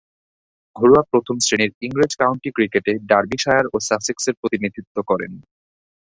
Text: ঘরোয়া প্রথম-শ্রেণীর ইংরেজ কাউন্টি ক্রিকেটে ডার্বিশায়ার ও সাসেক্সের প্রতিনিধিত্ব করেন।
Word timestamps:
ঘরোয়া 0.75 1.03
প্রথম-শ্রেণীর 1.11 1.71
ইংরেজ 1.81 2.13
কাউন্টি 2.15 2.49
ক্রিকেটে 2.51 2.93
ডার্বিশায়ার 3.09 3.65
ও 3.73 3.77
সাসেক্সের 3.87 4.35
প্রতিনিধিত্ব 4.39 4.95
করেন। 5.01 5.31